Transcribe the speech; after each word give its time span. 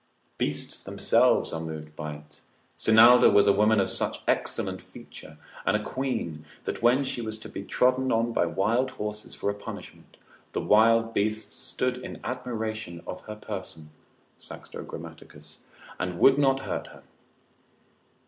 Beasts 0.39 0.79
themselves 0.79 1.53
are 1.53 1.61
moved 1.61 1.95
with 1.95 2.15
it. 2.15 2.41
Sinalda 2.75 3.31
was 3.31 3.45
a 3.45 3.53
woman 3.53 3.79
of 3.79 3.87
such 3.87 4.23
excellent 4.27 4.81
feature, 4.81 5.37
and 5.63 5.77
a 5.77 5.83
queen, 5.83 6.43
that 6.63 6.81
when 6.81 7.03
she 7.03 7.21
was 7.21 7.37
to 7.37 7.47
be 7.47 7.63
trodden 7.63 8.11
on 8.11 8.33
by 8.33 8.47
wild 8.47 8.89
horses 8.89 9.35
for 9.35 9.51
a 9.51 9.53
punishment, 9.53 10.17
the 10.53 10.59
wild 10.59 11.13
beasts 11.13 11.55
stood 11.55 11.97
in 11.99 12.19
admiration 12.23 13.03
of 13.05 13.21
her 13.25 13.35
person, 13.35 13.91
(Saxo 14.37 14.81
Grammaticus 14.81 15.17
lib. 15.19 15.19
8. 15.19 15.21
Dan. 15.21 15.29
hist.) 15.37 15.57
and 15.99 16.19
would 16.19 16.37
not 16.39 16.59
hurt 16.61 16.87
her. 16.87 17.03